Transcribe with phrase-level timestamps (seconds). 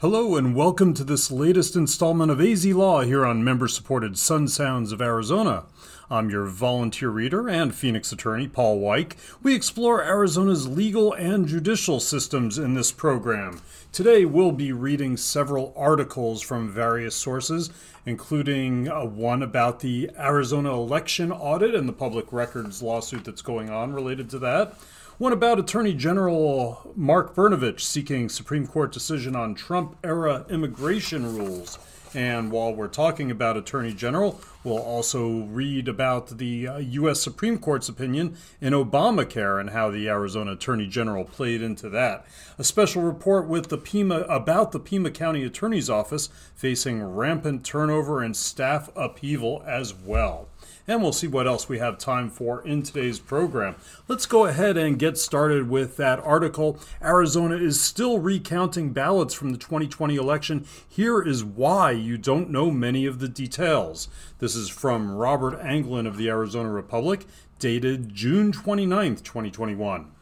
[0.00, 4.46] Hello and welcome to this latest installment of AZ Law here on member supported Sun
[4.46, 5.64] Sounds of Arizona.
[6.08, 9.16] I'm your volunteer reader and Phoenix attorney, Paul Weick.
[9.42, 13.60] We explore Arizona's legal and judicial systems in this program.
[13.90, 17.68] Today, we'll be reading several articles from various sources,
[18.06, 23.68] including uh, one about the Arizona election audit and the public records lawsuit that's going
[23.68, 24.76] on related to that
[25.18, 31.76] one about Attorney General Mark Brnovich seeking Supreme Court decision on Trump era immigration rules.
[32.14, 37.20] And while we're talking about Attorney General, we'll also read about the uh, U.S.
[37.20, 42.24] Supreme Court's opinion in Obamacare and how the Arizona Attorney General played into that.
[42.56, 48.22] A special report with the Pima about the Pima County Attorney's Office facing rampant turnover
[48.22, 50.48] and staff upheaval as well
[50.88, 53.76] and we'll see what else we have time for in today's program.
[54.08, 56.80] Let's go ahead and get started with that article.
[57.02, 60.66] Arizona is still recounting ballots from the 2020 election.
[60.88, 64.08] Here is why you don't know many of the details.
[64.38, 67.26] This is from Robert Anglen of the Arizona Republic,
[67.58, 70.12] dated June 29, 2021.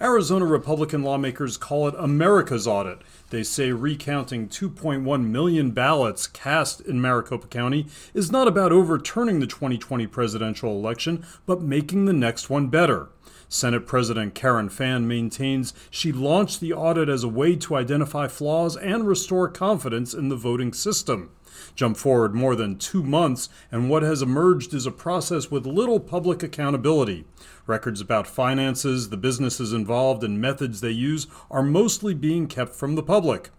[0.00, 2.98] Arizona Republican lawmakers call it America's audit.
[3.30, 9.46] They say recounting 2.1 million ballots cast in Maricopa County is not about overturning the
[9.46, 13.10] 2020 presidential election, but making the next one better.
[13.48, 18.76] Senate President Karen Fann maintains she launched the audit as a way to identify flaws
[18.76, 21.30] and restore confidence in the voting system.
[21.74, 26.00] Jump forward more than two months, and what has emerged is a process with little
[26.00, 27.24] public accountability.
[27.66, 32.94] Records about finances, the businesses involved, and methods they use are mostly being kept from
[32.94, 33.50] the public.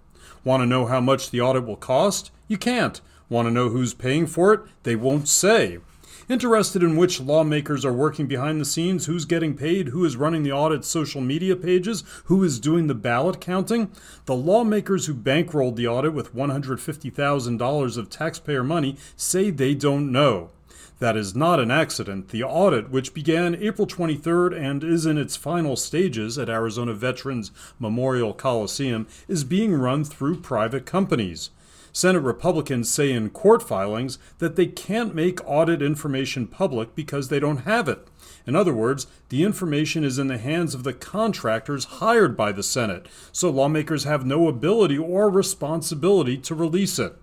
[0.44, 2.32] Want to know how much the audit will cost?
[2.48, 3.02] You can't.
[3.30, 4.62] Want to know who's paying for it?
[4.84, 5.80] They won't say.
[6.28, 10.42] Interested in which lawmakers are working behind the scenes, who's getting paid, who is running
[10.42, 13.92] the audit social media pages, who is doing the ballot counting?
[14.26, 20.50] The lawmakers who bankrolled the audit with $150,000 of taxpayer money say they don't know.
[20.98, 22.30] That is not an accident.
[22.30, 27.52] The audit, which began April 23rd and is in its final stages at Arizona Veterans
[27.78, 31.52] Memorial Coliseum, is being run through private companies.
[31.96, 37.40] Senate Republicans say in court filings that they can't make audit information public because they
[37.40, 38.06] don't have it.
[38.46, 42.64] In other words, the information is in the hands of the contractors hired by the
[42.64, 47.16] Senate, so lawmakers have no ability or responsibility to release it.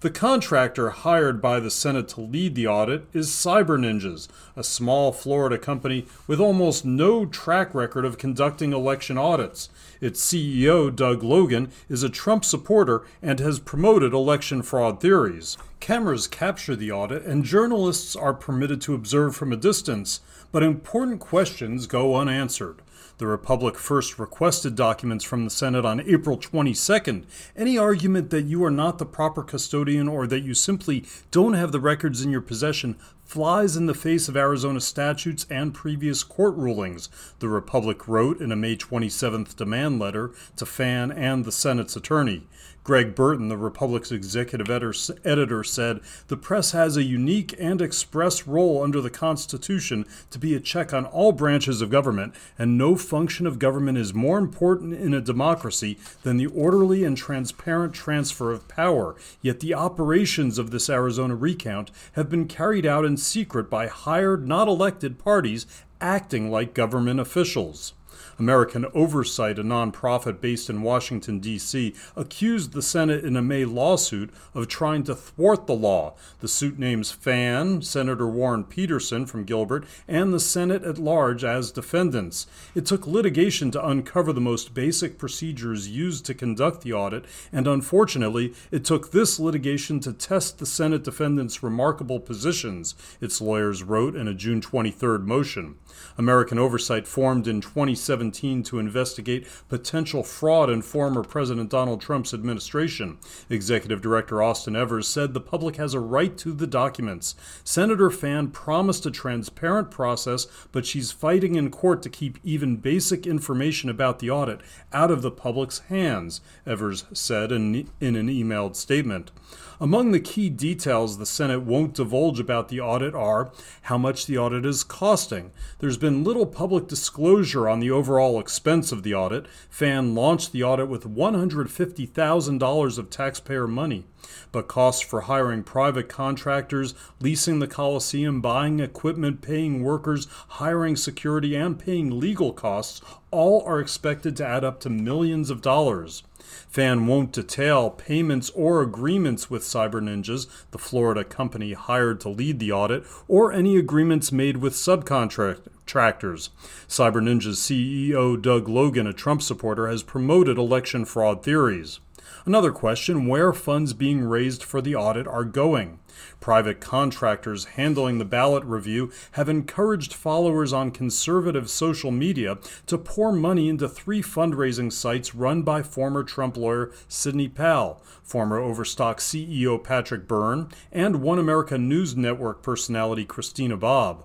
[0.00, 5.10] The contractor hired by the Senate to lead the audit is Cyber Ninjas, a small
[5.10, 9.70] Florida company with almost no track record of conducting election audits.
[10.02, 15.56] Its CEO, Doug Logan, is a Trump supporter and has promoted election fraud theories.
[15.80, 20.20] Cameras capture the audit, and journalists are permitted to observe from a distance,
[20.52, 22.82] but important questions go unanswered.
[23.18, 27.24] The Republic first requested documents from the Senate on April 22nd.
[27.56, 31.72] Any argument that you are not the proper custodian or that you simply don't have
[31.72, 32.94] the records in your possession
[33.24, 38.52] flies in the face of Arizona statutes and previous court rulings, the Republic wrote in
[38.52, 42.46] a May 27th demand letter to Fann and the Senate's attorney.
[42.86, 48.80] Greg Burton, the Republic's executive editor, said the press has a unique and express role
[48.80, 53.44] under the Constitution to be a check on all branches of government, and no function
[53.44, 58.68] of government is more important in a democracy than the orderly and transparent transfer of
[58.68, 59.16] power.
[59.42, 64.46] Yet the operations of this Arizona recount have been carried out in secret by hired,
[64.46, 65.66] not elected parties
[66.00, 67.94] acting like government officials.
[68.38, 74.30] American Oversight, a nonprofit based in Washington, D.C., accused the Senate in a May lawsuit
[74.54, 76.14] of trying to thwart the law.
[76.40, 81.70] The suit names Fann, Senator Warren Petersen from Gilbert, and the Senate at large as
[81.70, 82.46] defendants.
[82.74, 87.66] It took litigation to uncover the most basic procedures used to conduct the audit, and
[87.66, 94.14] unfortunately, it took this litigation to test the Senate defendants' remarkable positions, its lawyers wrote
[94.14, 95.76] in a June 23rd motion.
[96.18, 103.18] American Oversight formed in 2017 to investigate potential fraud in former President Donald Trump's administration.
[103.50, 107.34] Executive Director Austin Evers said the public has a right to the documents.
[107.64, 113.26] Senator Fann promised a transparent process, but she's fighting in court to keep even basic
[113.26, 114.60] information about the audit
[114.92, 119.30] out of the public's hands, Evers said in, in an emailed statement.
[119.78, 123.52] Among the key details the Senate won't divulge about the audit are
[123.82, 125.52] how much the audit is costing.
[125.80, 129.46] There's been little public disclosure on the overall expense of the audit.
[129.70, 134.04] Fann launched the audit with $150,000 of taxpayer money.
[134.52, 141.54] But costs for hiring private contractors, leasing the Coliseum, buying equipment, paying workers, hiring security,
[141.54, 146.22] and paying legal costs all are expected to add up to millions of dollars.
[146.68, 152.58] Fann won't detail payments or agreements with Cyber Ninjas, the Florida company hired to lead
[152.58, 156.50] the audit, or any agreements made with subcontractors.
[156.88, 162.00] Cyber Ninja's CEO Doug Logan, a Trump supporter, has promoted election fraud theories.
[162.46, 165.98] Another question where funds being raised for the audit are going.
[166.38, 173.32] Private contractors handling the ballot review have encouraged followers on conservative social media to pour
[173.32, 179.82] money into three fundraising sites run by former Trump lawyer Sidney Powell, former Overstock CEO
[179.82, 184.24] Patrick Byrne, and One America News Network personality Christina Bobb.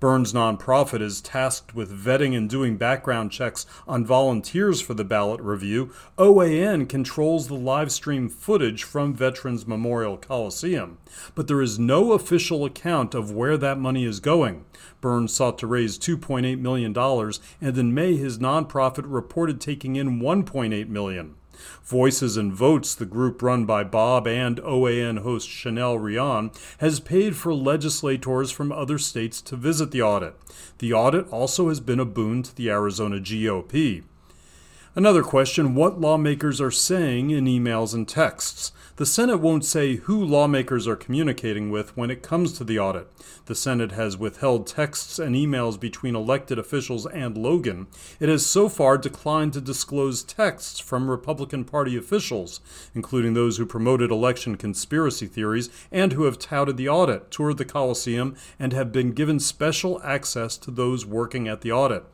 [0.00, 5.40] Byrne's nonprofit is tasked with vetting and doing background checks on volunteers for the ballot
[5.40, 5.92] review.
[6.18, 10.98] OAN controls the live stream footage from Veterans Memorial Coliseum.
[11.34, 14.64] But there is no official account of where that money is going.
[15.00, 16.96] Burns sought to raise $2.8 million,
[17.60, 21.34] and in May his nonprofit reported taking in $1.8 million.
[21.84, 27.36] Voices and Votes, the group run by Bobb and OAN host Chanel Rion, has paid
[27.36, 30.36] for legislators from other states to visit the audit.
[30.78, 34.02] The audit also has been a boon to the Arizona GOP.
[34.94, 38.72] Another question what lawmakers are saying in emails and texts.
[38.96, 43.08] The Senate won't say who lawmakers are communicating with when it comes to the audit.
[43.46, 47.86] The Senate has withheld texts and emails between elected officials and Logan.
[48.20, 52.60] It has so far declined to disclose texts from Republican Party officials,
[52.94, 57.64] including those who promoted election conspiracy theories and who have touted the audit, toured the
[57.64, 62.04] Coliseum, and have been given special access to those working at the audit.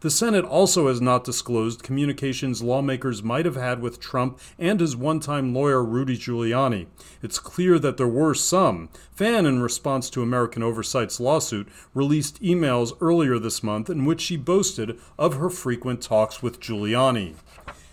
[0.00, 4.96] The Senate also has not disclosed communications lawmakers might have had with Trump and his
[4.96, 6.86] one time lawyer Rudy Giuliani.
[7.22, 8.88] It's clear that there were some.
[9.12, 14.38] Fann, in response to American Oversight's lawsuit, released emails earlier this month in which she
[14.38, 17.34] boasted of her frequent talks with Giuliani.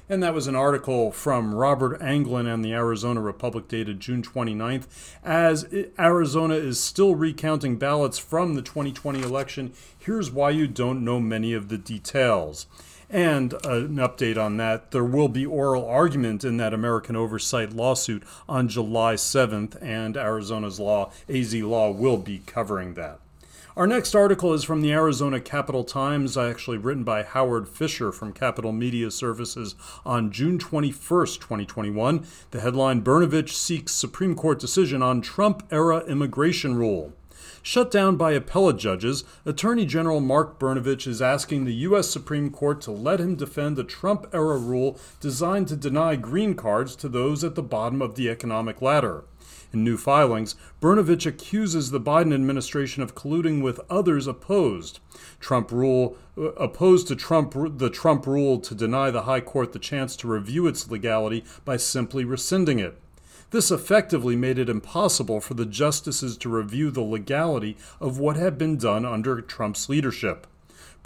[0.10, 4.88] And that was an article from Robert Anglen and the Arizona Republic dated June 29th.
[5.22, 5.68] As
[6.00, 11.52] Arizona is still recounting ballots from the 2020 election, here's why you don't know many
[11.52, 12.68] of the details.
[13.10, 17.74] And uh, an update on that there will be oral argument in that American Oversight
[17.74, 23.20] lawsuit on July 7th, and Arizona's law, AZ Law, will be covering that.
[23.78, 28.34] Our next article is from the Arizona Capitol Times, actually written by Howard Fischer from
[28.34, 32.26] Capitol Media Services on June 21st, 2021.
[32.50, 37.14] The headline Brnovich seeks Supreme Court decision on Trump era immigration rule.
[37.62, 42.10] Shut down by appellate judges, Attorney General Mark Brnovich is asking the U.S.
[42.10, 46.96] Supreme Court to let him defend the Trump era rule designed to deny green cards
[46.96, 49.26] to those at the bottom of the economic ladder.
[49.74, 55.00] In new filings, Brnovich accuses the Biden administration of colluding with others opposed.
[55.40, 59.80] Trump rule uh, opposed to Trump the Trump rule to deny the High Court the
[59.80, 62.98] chance to review its legality by simply rescinding it.
[63.52, 68.58] This effectively made it impossible for the justices to review the legality of what had
[68.58, 70.48] been done under Trump's leadership.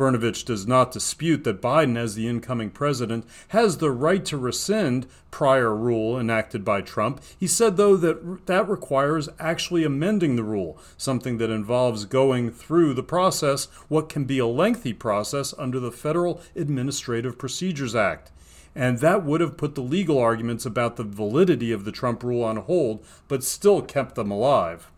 [0.01, 5.06] Brnovich does not dispute that Biden, as the incoming president, has the right to rescind
[5.30, 7.21] prior rule enacted by Trump.
[7.38, 12.95] He said, though, that that requires actually amending the rule, something that involves going through
[12.95, 18.31] the process, what can be a lengthy process under the Federal Administrative Procedures Act.
[18.74, 22.44] And that would have put the legal arguments about the validity of the Trump rule
[22.44, 24.89] on hold, but still kept them alive.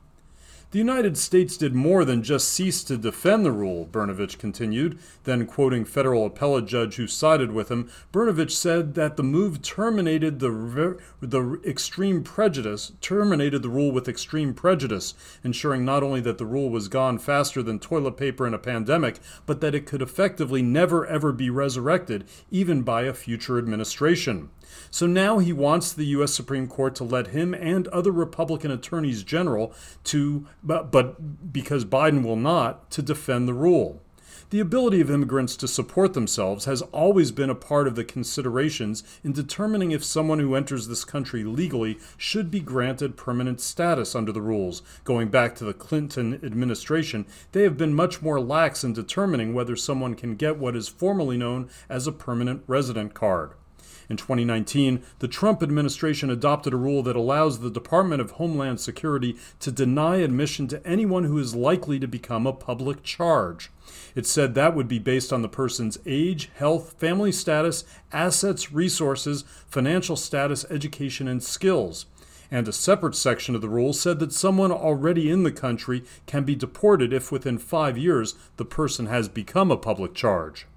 [0.74, 4.98] The United States did more than just cease to defend the rule, Brnovich continued.
[5.24, 10.40] Then, quoting federal appellate judge who sided with him, Brnovich said that the move terminated
[10.40, 15.14] the, the extreme prejudice, terminated the rule with extreme prejudice,
[15.44, 19.20] ensuring not only that the rule was gone faster than toilet paper in a pandemic,
[19.46, 24.50] but that it could effectively never ever be resurrected, even by a future administration.
[24.92, 26.34] So now he wants the U.S.
[26.34, 29.74] Supreme Court to let him and other Republican attorneys general
[30.06, 34.02] to, but, but because Biden will not, to defend the rule.
[34.54, 39.04] The ability of immigrants to support themselves has always been a part of the considerations
[39.24, 44.32] in determining if someone who enters this country legally should be granted permanent status under
[44.32, 44.84] the rules.
[45.06, 49.76] Going back to the Clinton administration, they have been much more lax in determining whether
[49.76, 53.54] someone can get what is formally known as a permanent resident card.
[54.10, 59.38] In 2019, the Trump administration adopted a rule that allows the Department of Homeland Security
[59.60, 63.72] to deny admission to anyone who is likely to become a public charge.
[64.16, 69.44] It said that would be based on the person's age, health, family status, assets, resources,
[69.68, 72.06] financial status, education, and skills.
[72.52, 76.44] And a separate section of the rule said that someone already in the country can
[76.44, 80.68] be deported if within five years the person has become a public charge.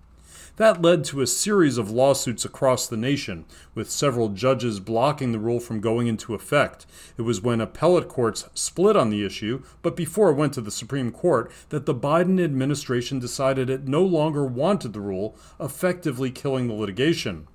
[0.57, 3.45] That led to a series of lawsuits across the nation,
[3.75, 6.87] with several judges blocking the rule from going into effect.
[7.19, 10.71] It was when appellate courts split on the issue, but before it went to the
[10.71, 16.69] Supreme Court, that the Biden administration decided it no longer wanted the rule, effectively killing
[16.69, 17.49] the litigation.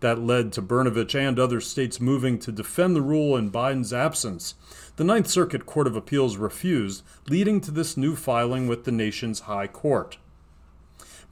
[0.00, 4.54] That led to Brnovich and other states moving to defend the rule in Biden's absence.
[4.96, 9.40] The Ninth Circuit Court of Appeals refused, leading to this new filing with the nation's
[9.40, 10.16] high court.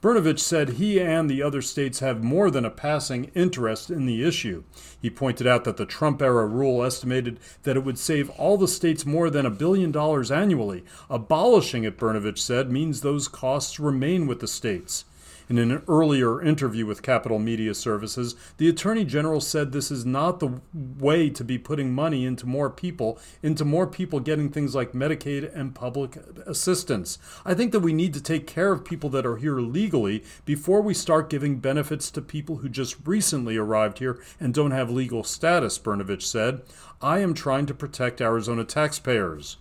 [0.05, 4.23] Brnovich said he and the other states have more than a passing interest in the
[4.23, 4.63] issue.
[5.01, 8.67] He pointed out that the Trump era rule estimated that it would save all the
[8.67, 10.83] states more than a billion dollars annually.
[11.09, 15.05] Abolishing it, Brnovich said, means those costs remain with the states.
[15.47, 20.39] In an earlier interview with Capitol Media Services, the Attorney General said this is not
[20.39, 24.93] the way to be putting money into more people, into more people getting things like
[24.93, 27.19] Medicaid and public assistance.
[27.45, 30.81] I think that we need to take care of people that are here legally before
[30.81, 35.23] we start giving benefits to people who just recently arrived here and don't have legal
[35.23, 36.63] status, Brnovich said.
[37.03, 39.57] I am trying to protect Arizona taxpayers.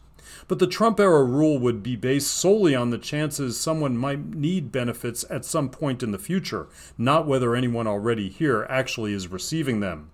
[0.47, 4.73] But the Trump era rule would be based solely on the chances someone might need
[4.73, 6.67] benefits at some point in the future,
[6.99, 10.11] not whether anyone already here actually is receiving them.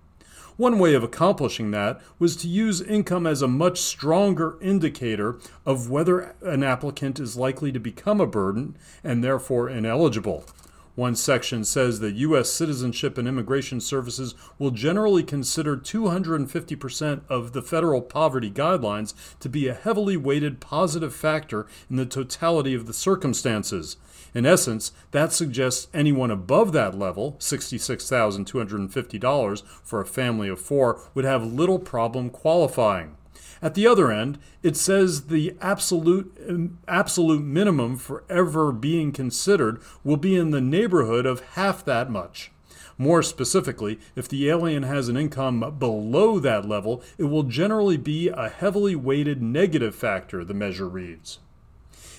[0.57, 5.89] One way of accomplishing that was to use income as a much stronger indicator of
[5.89, 10.45] whether an applicant is likely to become a burden and therefore ineligible.
[10.95, 12.51] One section says that U.S.
[12.51, 19.69] Citizenship and Immigration Services will generally consider 250% of the federal poverty guidelines to be
[19.69, 23.95] a heavily weighted positive factor in the totality of the circumstances.
[24.33, 31.25] In essence, that suggests anyone above that level, $66,250 for a family of four, would
[31.25, 33.15] have little problem qualifying.
[33.61, 40.17] At the other end, it says the absolute absolute minimum for ever being considered will
[40.17, 42.51] be in the neighborhood of half that much.
[42.97, 48.29] More specifically, if the alien has an income below that level, it will generally be
[48.29, 51.39] a heavily weighted negative factor, the measure reads.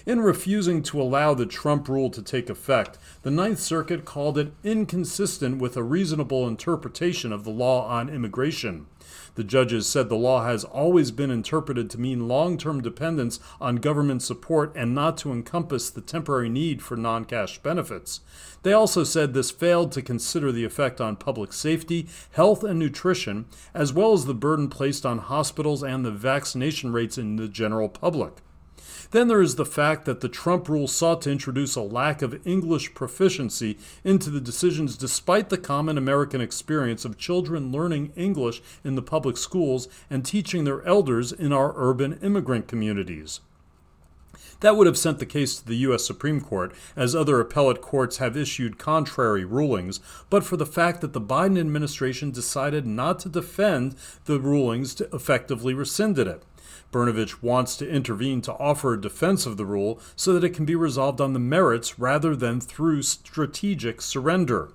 [0.04, 4.52] In refusing to allow the Trump rule to take effect, the Ninth Circuit called it
[4.64, 8.86] inconsistent with a reasonable interpretation of the law on immigration.
[9.34, 13.76] The judges said the law has always been interpreted to mean long term dependence on
[13.76, 18.20] government support and not to encompass the temporary need for non cash benefits.
[18.62, 23.46] They also said this failed to consider the effect on public safety, health, and nutrition,
[23.74, 27.88] as well as the burden placed on hospitals and the vaccination rates in the general
[27.88, 28.34] public.
[29.10, 32.46] Then there is the fact that the Trump rule sought to introduce a lack of
[32.46, 38.94] English proficiency into the decisions despite the common American experience of children learning English in
[38.94, 43.40] the public schools and teaching their elders in our urban immigrant communities.
[44.62, 46.04] That would have sent the case to the U.S.
[46.04, 49.98] Supreme Court, as other appellate courts have issued contrary rulings,
[50.30, 53.96] but for the fact that the Biden administration decided not to defend
[54.26, 56.44] the rulings to effectively rescinded it.
[56.92, 60.64] Brnovich wants to intervene to offer a defense of the rule so that it can
[60.64, 64.68] be resolved on the merits rather than through strategic surrender.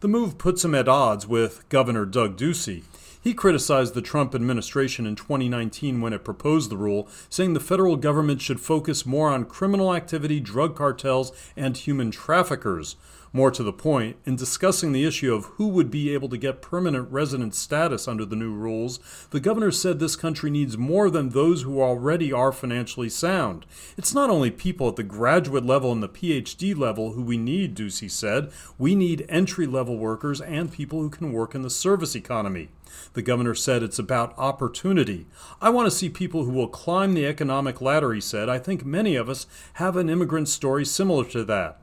[0.00, 2.82] The move puts him at odds with Governor Doug Ducey.
[3.22, 7.94] He criticized the Trump administration in 2019 when it proposed the rule, saying the federal
[7.94, 12.96] government should focus more on criminal activity, drug cartels, and human traffickers.
[13.34, 16.60] More to the point, in discussing the issue of who would be able to get
[16.60, 21.30] permanent resident status under the new rules, the governor said this country needs more than
[21.30, 23.64] those who already are financially sound.
[23.96, 27.74] It's not only people at the graduate level and the PhD level who we need,
[27.74, 28.52] Ducey said.
[28.76, 32.68] We need entry level workers and people who can work in the service economy.
[33.14, 35.26] The governor said it's about opportunity.
[35.58, 38.50] I want to see people who will climb the economic ladder, he said.
[38.50, 41.78] I think many of us have an immigrant story similar to that.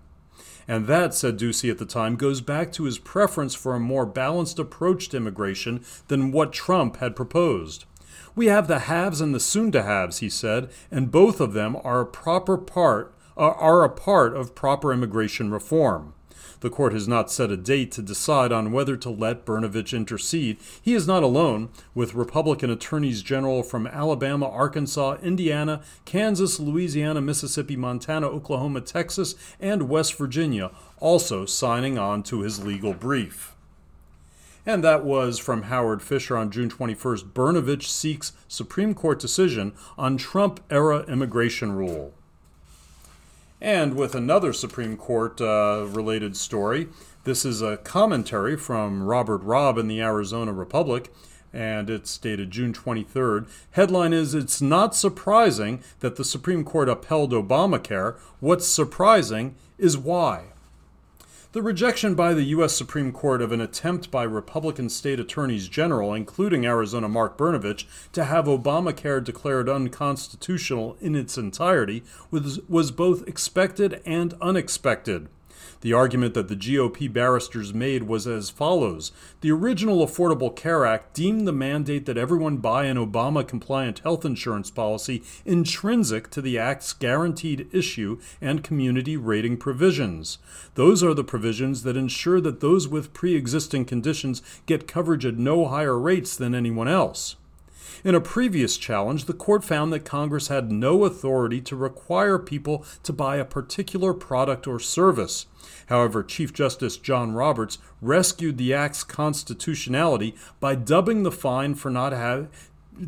[0.70, 4.06] And that, said Ducey at the time, goes back to his preference for a more
[4.06, 7.86] balanced approach to immigration than what Trump had proposed.
[8.36, 11.76] We have the haves and the soon to haves, he said, and both of them
[11.84, 16.14] are a proper part are a part of proper immigration reform.
[16.62, 20.58] The court has not set a date to decide on whether to let Brnovich intercede.
[20.82, 27.78] He is not alone, with Republican attorneys general from Alabama, Arkansas, Indiana, Kansas, Louisiana, Mississippi,
[27.78, 33.56] Montana, Oklahoma, Texas, and West Virginia also signing on to his legal brief.
[34.66, 37.32] And that was from Howard Fischer on June 21st.
[37.32, 42.14] Brnovich seeks Supreme Court decision on Trump era immigration rule.
[43.62, 46.88] And with another Supreme Court uh, related story,
[47.26, 51.14] this is a commentary from Robert Robb in the Arizona Republic,
[51.52, 53.50] and it's dated June 23rd.
[53.72, 58.18] Headline is It's not surprising that the Supreme Court upheld Obamacare.
[58.40, 60.46] What's surprising is why.
[61.52, 62.76] The rejection by the U.S.
[62.76, 68.26] Supreme Court of an attempt by Republican state attorneys general, including Arizona Mark Brnovich, to
[68.26, 75.28] have Obamacare declared unconstitutional in its entirety was, was both expected and unexpected.
[75.82, 79.12] The argument that the GOP barristers made was as follows
[79.42, 84.26] The original Affordable Care Act deemed the mandate that everyone buy an Obama compliant health
[84.26, 90.38] insurance policy intrinsic to the Act's guaranteed issue and community rating provisions.
[90.76, 95.38] Those are the provisions that ensure that those with pre existing conditions get coverage at
[95.38, 97.36] no higher rates than anyone else.
[98.04, 102.86] In a previous challenge, the court found that Congress had no authority to require people
[103.04, 105.48] to buy a particular product or service.
[105.88, 112.14] However, Chief Justice John Roberts rescued the act's constitutionality by dubbing the fine for not
[112.14, 112.50] having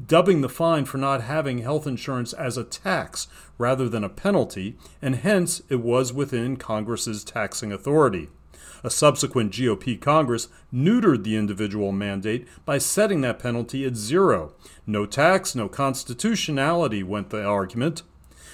[0.07, 4.77] dubbing the fine for not having health insurance as a tax rather than a penalty,
[5.01, 8.29] and hence it was within Congress's taxing authority.
[8.83, 14.53] A subsequent GOP Congress neutered the individual mandate by setting that penalty at zero.
[14.87, 18.03] No tax, no constitutionality, went the argument.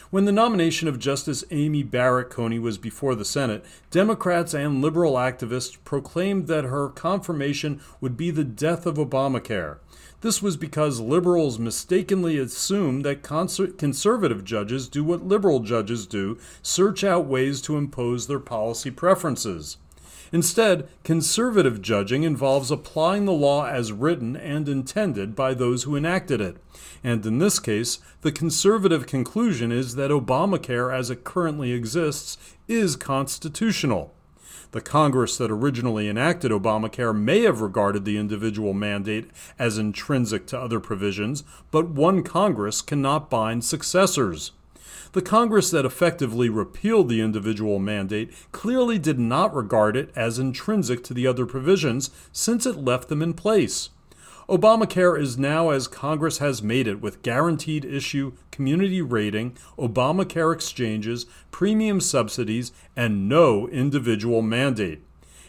[0.09, 5.15] When the nomination of Justice Amy Barrett Coney was before the Senate, Democrats and liberal
[5.15, 9.79] activists proclaimed that her confirmation would be the death of Obamacare.
[10.21, 17.03] This was because liberals mistakenly assumed that conservative judges do what liberal judges do search
[17.03, 19.77] out ways to impose their policy preferences.
[20.31, 26.41] Instead, conservative judging involves applying the law as written and intended by those who enacted
[26.41, 26.57] it.
[27.03, 32.96] And in this case, the conservative conclusion is that Obamacare as it currently exists is
[32.96, 34.13] constitutional.
[34.72, 40.60] The Congress that originally enacted Obamacare may have regarded the individual mandate as intrinsic to
[40.60, 44.51] other provisions, but one Congress cannot bind successors.
[45.17, 51.03] The Congress that effectively repealed the individual mandate clearly did not regard it as intrinsic
[51.05, 53.89] to the other provisions since it left them in place.
[54.47, 61.25] Obamacare is now as Congress has made it with guaranteed issue community rating, Obamacare exchanges,
[61.50, 65.01] premium subsidies, and no individual mandate.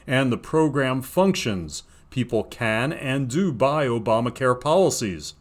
[0.07, 1.83] And the program functions.
[2.09, 5.35] People can and do buy Obamacare policies.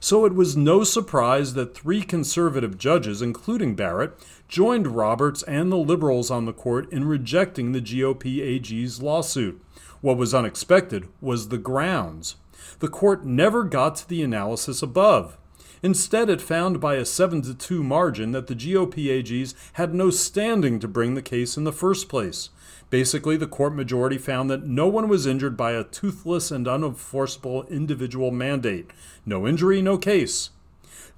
[0.00, 4.12] So it was no surprise that three conservative judges, including Barrett,
[4.46, 9.60] joined Roberts and the liberals on the court in rejecting the GOP AG's lawsuit.
[10.00, 12.36] What was unexpected was the grounds.
[12.80, 15.37] The court never got to the analysis above.
[15.82, 20.10] Instead, it found by a 7 to 2 margin that the GOP AGs had no
[20.10, 22.50] standing to bring the case in the first place.
[22.90, 27.68] Basically, the court majority found that no one was injured by a toothless and unenforceable
[27.68, 28.90] individual mandate.
[29.26, 30.50] No injury, no case.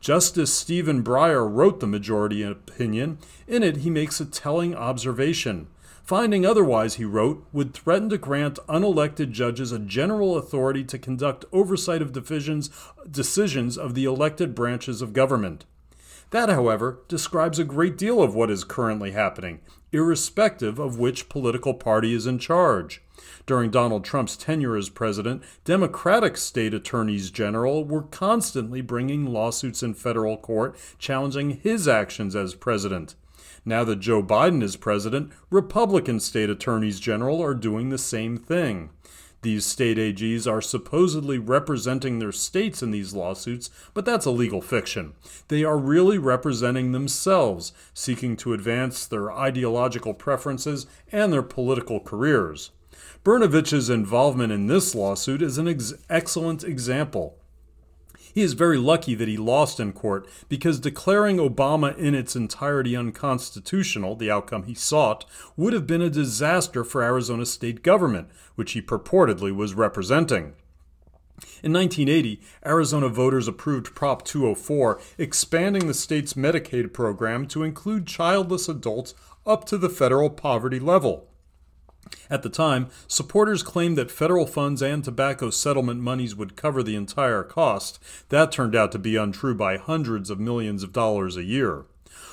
[0.01, 3.18] Justice Stephen Breyer wrote the majority opinion.
[3.46, 5.68] In it, he makes a telling observation.
[6.02, 11.44] Finding otherwise, he wrote, would threaten to grant unelected judges a general authority to conduct
[11.52, 15.64] oversight of decisions of the elected branches of government.
[16.30, 19.60] That, however, describes a great deal of what is currently happening,
[19.92, 23.02] irrespective of which political party is in charge.
[23.46, 29.94] During Donald Trump's tenure as president, Democratic state attorneys general were constantly bringing lawsuits in
[29.94, 33.16] federal court challenging his actions as president.
[33.64, 38.90] Now that Joe Biden is president, Republican state attorneys general are doing the same thing.
[39.42, 44.61] These state AGs are supposedly representing their states in these lawsuits, but that's a legal
[44.61, 45.14] fiction.
[45.49, 52.70] They are really representing themselves, seeking to advance their ideological preferences and their political careers.
[53.25, 57.39] Brnovich's involvement in this lawsuit is an ex- excellent example.
[58.32, 62.96] He is very lucky that he lost in court because declaring Obama in its entirety
[62.96, 65.24] unconstitutional, the outcome he sought,
[65.56, 70.54] would have been a disaster for Arizona state government, which he purportedly was representing.
[71.62, 78.68] In 1980, Arizona voters approved Prop 204, expanding the state's Medicaid program to include childless
[78.68, 79.14] adults
[79.46, 81.29] up to the federal poverty level.
[82.29, 86.96] At the time, supporters claimed that federal funds and tobacco settlement monies would cover the
[86.96, 87.99] entire cost.
[88.31, 91.85] That turned out to be untrue by hundreds of millions of dollars a year.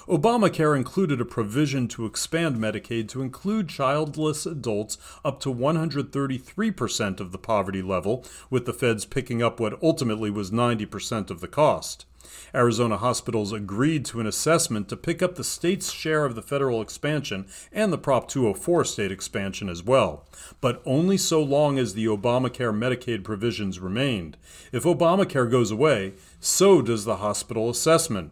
[0.08, 7.32] Obamacare included a provision to expand Medicaid to include childless adults up to 133% of
[7.32, 12.07] the poverty level, with the feds picking up what ultimately was 90% of the cost.
[12.54, 16.82] Arizona hospitals agreed to an assessment to pick up the state's share of the federal
[16.82, 20.26] expansion and the Prop 204 state expansion as well,
[20.62, 24.38] but only so long as the Obamacare Medicaid provisions remained.
[24.72, 28.32] If Obamacare goes away, so does the hospital assessment.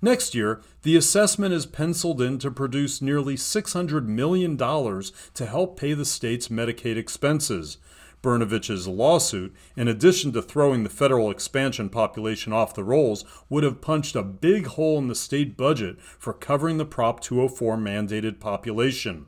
[0.00, 5.92] Next year, the assessment is penciled in to produce nearly $600 million to help pay
[5.92, 7.78] the state's Medicaid expenses.
[8.22, 13.80] Brnovich's lawsuit, in addition to throwing the federal expansion population off the rolls, would have
[13.80, 19.26] punched a big hole in the state budget for covering the Prop 204 mandated population.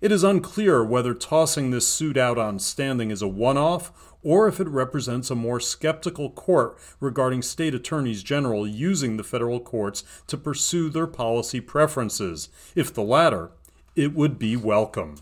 [0.00, 3.92] It is unclear whether tossing this suit out on standing is a one off
[4.22, 9.60] or if it represents a more skeptical court regarding state attorneys general using the federal
[9.60, 12.48] courts to pursue their policy preferences.
[12.74, 13.52] If the latter,
[13.94, 15.16] it would be welcome.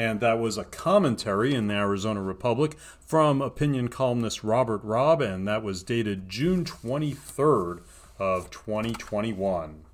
[0.00, 5.46] And that was a commentary in the Arizona Republic from opinion columnist Robert Robb, and
[5.46, 7.82] that was dated June 23rd
[8.18, 9.84] of 2021.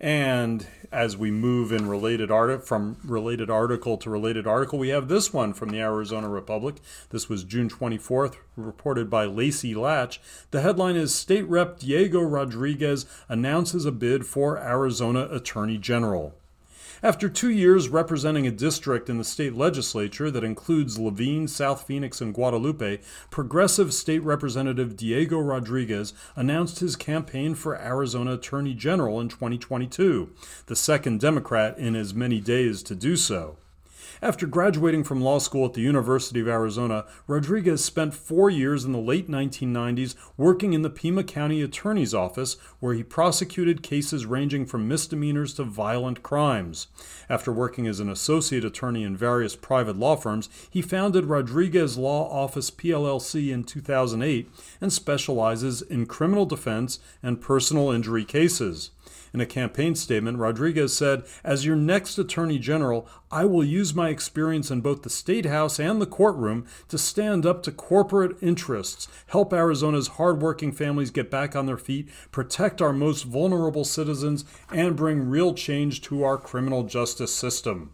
[0.00, 5.06] And as we move in related art from related article to related article, we have
[5.06, 6.78] this one from the Arizona Republic.
[7.10, 10.20] This was June 24th, reported by Lacey Latch.
[10.50, 16.34] The headline is State Rep Diego Rodriguez announces a bid for Arizona Attorney General.
[17.04, 22.22] After two years representing a district in the state legislature that includes Laveen, South Phoenix,
[22.22, 29.28] and Guadalupe, progressive state representative Diego Rodriguez announced his campaign for Arizona Attorney General in
[29.28, 30.30] 2022,
[30.64, 33.58] the second Democrat in as many days to do so.
[34.22, 38.92] After graduating from law school at the University of Arizona, Rodriguez spent four years in
[38.92, 44.66] the late 1990s working in the Pima County Attorney's Office, where he prosecuted cases ranging
[44.66, 46.86] from misdemeanors to violent crimes.
[47.28, 52.30] After working as an associate attorney in various private law firms, he founded Rodriguez Law
[52.30, 54.50] Office PLLC in 2008
[54.80, 58.90] and specializes in criminal defense and personal injury cases.
[59.34, 64.08] In a campaign statement, Rodriguez said, As your next Attorney General, I will use my
[64.08, 69.08] experience in both the State House and the courtroom to stand up to corporate interests,
[69.26, 74.94] help Arizona's hardworking families get back on their feet, protect our most vulnerable citizens, and
[74.94, 77.92] bring real change to our criminal justice system.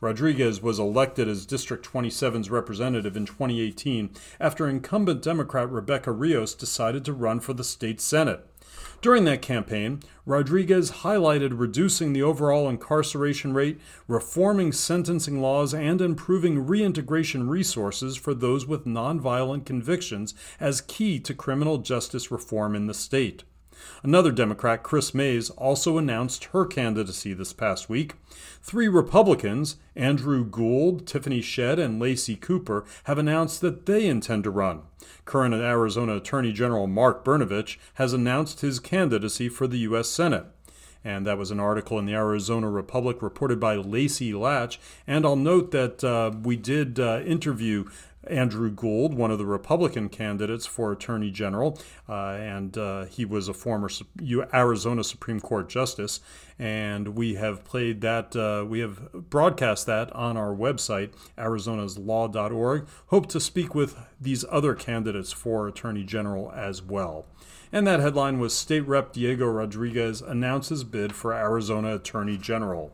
[0.00, 7.04] Rodriguez was elected as District 27's representative in 2018 after incumbent Democrat Rebecca Rios decided
[7.04, 8.44] to run for the state Senate.
[9.02, 16.64] During that campaign, Rodriguez highlighted reducing the overall incarceration rate, reforming sentencing laws, and improving
[16.68, 22.94] reintegration resources for those with nonviolent convictions as key to criminal justice reform in the
[22.94, 23.42] state.
[24.04, 28.14] Another Democrat, Kris Mayes, also announced her candidacy this past week.
[28.62, 34.50] Three Republicans, Andrew Gould, Tiffany Shedd, and Lacey Cooper, have announced that they intend to
[34.50, 34.82] run.
[35.24, 40.08] Current Arizona Attorney General Mark Brnovich has announced his candidacy for the U.S.
[40.08, 40.46] Senate.
[41.04, 44.78] And that was an article in the Arizona Republic reported by Lacey Latch.
[45.06, 47.86] And I'll note that uh, we did uh, interview
[48.26, 53.48] Andrew Gould, one of the Republican candidates for Attorney General, uh, and uh, he was
[53.48, 53.90] a former
[54.54, 56.20] Arizona Supreme Court Justice.
[56.58, 62.86] And we have played that, uh, we have broadcast that on our website, arizonaslaw.org.
[63.06, 67.26] Hope to speak with these other candidates for Attorney General as well.
[67.72, 72.92] And that headline was State Rep Diego Rodriguez announces bid for Arizona Attorney General.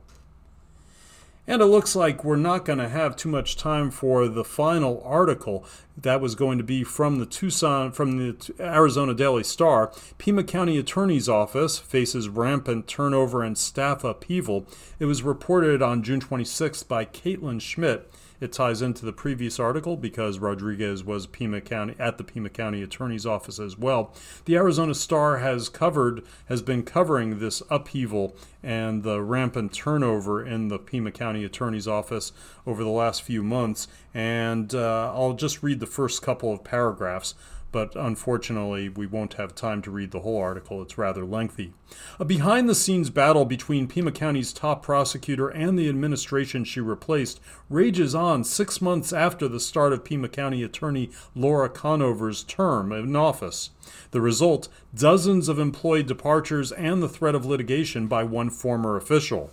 [1.48, 5.02] And it looks like we're not going to have too much time for the final
[5.02, 5.64] article
[5.96, 9.90] that was going to be from the Tucson, from the Arizona Daily Star.
[10.18, 14.66] Pima County Attorney's Office faces rampant turnover and staff upheaval.
[14.98, 18.12] It was reported on June 26th by Caitlin Schmidt.
[18.40, 22.82] It ties into the previous article because Rodriguez was Pima County at the Pima County
[22.82, 24.14] Attorney's Office as well.
[24.44, 30.68] The Arizona Star has covered has been covering this upheaval and the rampant turnover in
[30.68, 32.32] the Pima County Attorney's Office
[32.66, 33.88] over the last few months.
[34.14, 37.34] And uh, I'll just read the first couple of paragraphs
[37.70, 40.80] but unfortunately, we won't have time to read the whole article.
[40.82, 41.72] It's rather lengthy.
[42.18, 47.40] A behind the scenes battle between Pima County's top prosecutor and the administration she replaced
[47.68, 53.14] rages on six months after the start of Pima County Attorney Laura Conover's term in
[53.16, 53.70] office.
[54.10, 59.50] The result dozens of employee departures and the threat of litigation by one former official.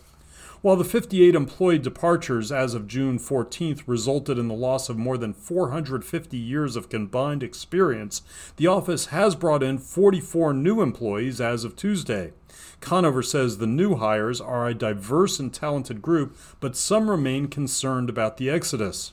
[0.62, 5.18] While the 58 employee departures as of June 14th resulted in the loss of more
[5.18, 8.22] than 450 years of combined experience,
[8.56, 12.34] the office has brought in 44 new employees as of Tuesday.
[12.80, 18.10] Conover says the new hires are a diverse and talented group, but some remain concerned
[18.10, 19.12] about the exodus.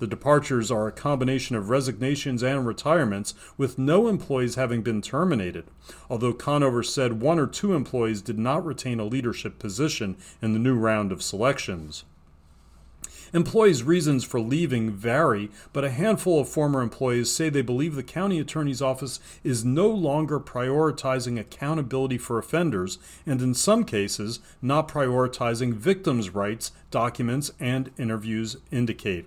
[0.00, 5.66] The departures are a combination of resignations and retirements, with no employees having been terminated,
[6.08, 10.58] although Conover said one or two employees did not retain a leadership position in the
[10.58, 12.04] new round of selections.
[13.34, 18.02] Employees' reasons for leaving vary, but a handful of former employees say they believe the
[18.02, 24.88] county attorney's office is no longer prioritizing accountability for offenders, and in some cases, not
[24.88, 29.26] prioritizing victims' rights, documents, and interviews indicate.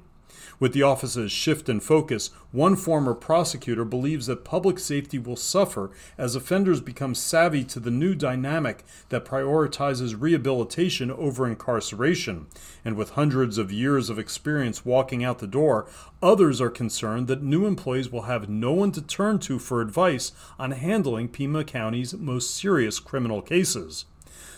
[0.59, 5.91] With the office's shift in focus, one former prosecutor believes that public safety will suffer
[6.17, 12.47] as offenders become savvy to the new dynamic that prioritizes rehabilitation over incarceration.
[12.85, 15.87] And with hundreds of years of experience walking out the door,
[16.21, 20.31] others are concerned that new employees will have no one to turn to for advice
[20.59, 24.05] on handling Pima County's most serious criminal cases.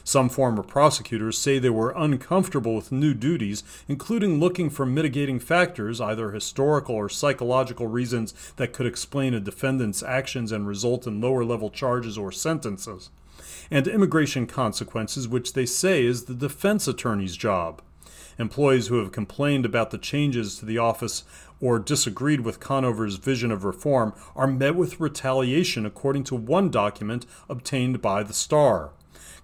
[0.08, 6.00] Some former prosecutors say they were uncomfortable with new duties, including looking for mitigating factors,
[6.00, 11.44] either historical or psychological reasons that could explain a defendant's actions and result in lower
[11.44, 13.10] level charges or sentences,
[13.72, 17.82] and immigration consequences, which they say is the defense attorney's job.
[18.38, 21.24] Employees who have complained about the changes to the office
[21.60, 27.26] or disagreed with Conover's vision of reform are met with retaliation, according to one document
[27.50, 28.92] obtained by the Star.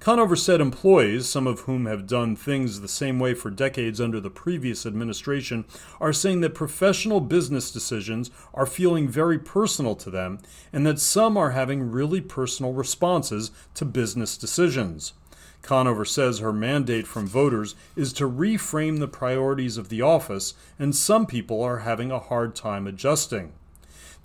[0.01, 4.19] Conover said employees, some of whom have done things the same way for decades under
[4.19, 5.63] the previous administration,
[5.99, 10.39] are saying that professional business decisions are feeling very personal to them
[10.73, 15.13] and that some are having really personal responses to business decisions.
[15.61, 20.95] Conover says her mandate from voters is to reframe the priorities of the office, and
[20.95, 23.53] some people are having a hard time adjusting.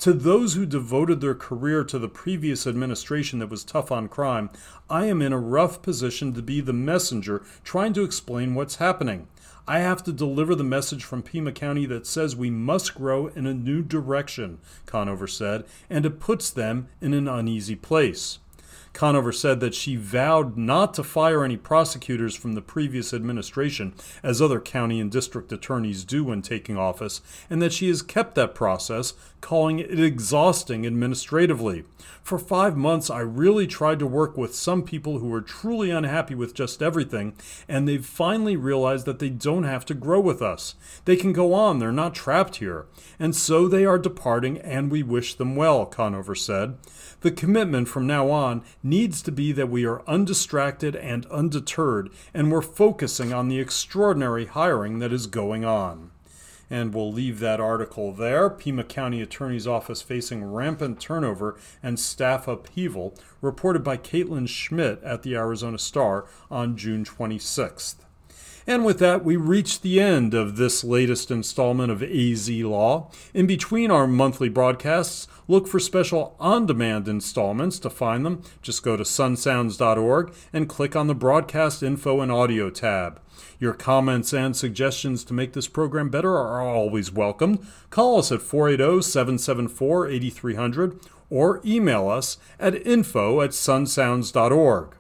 [0.01, 4.51] To those who devoted their career to the previous administration that was tough on crime,
[4.91, 9.27] I am in a rough position to be the messenger trying to explain what's happening.
[9.67, 13.47] I have to deliver the message from Pima County that says we must grow in
[13.47, 18.39] a new direction, Conover said, and it puts them in an uneasy place.
[18.97, 24.41] Conover said that she vowed not to fire any prosecutors from the previous administration, as
[24.41, 28.55] other county and district attorneys do when taking office, and that she has kept that
[28.55, 31.85] process, calling it exhausting administratively.
[32.23, 36.35] For five months, I really tried to work with some people who were truly unhappy
[36.35, 37.35] with just everything,
[37.69, 40.75] and they've finally realized that they don't have to grow with us.
[41.05, 42.87] They can go on, they're not trapped here.
[43.19, 46.79] And so they are departing, and we wish them well, Conover said.
[47.21, 52.53] The commitment from now on needs to be that we are undistracted and undeterred, and
[52.53, 56.11] we're focusing on the extraordinary hiring that is going on.
[56.69, 58.51] And we'll leave that article there.
[58.51, 65.23] Pima County Attorney's Office facing rampant turnover and staff upheaval, reported by Caitlin Schmidt at
[65.23, 68.06] the Arizona Star on June 26th.
[68.67, 73.11] And with that, we reach the end of this latest installment of AZ Law.
[73.33, 77.79] In between our monthly broadcasts, look for special on demand installments.
[77.81, 82.69] To find them, just go to sunsounds.org and click on the Broadcast Info and Audio
[82.69, 83.21] tab.
[83.61, 87.65] Your comments and suggestions to make this program better are always welcomed.
[87.91, 91.01] Call us at 480 774 8300
[91.31, 94.96] or email us at info at sunsounds.org.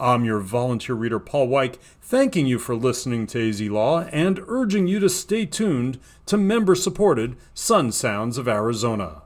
[0.00, 4.86] I'm your volunteer reader, Paul Weick, thanking you for listening to AZ Law and urging
[4.86, 9.22] you to stay tuned to member supported Sun Sounds of Arizona.